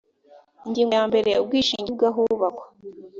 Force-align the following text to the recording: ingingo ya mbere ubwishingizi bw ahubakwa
ingingo 0.65 0.91
ya 0.99 1.03
mbere 1.09 1.31
ubwishingizi 1.41 1.93
bw 1.95 2.01
ahubakwa 2.09 2.65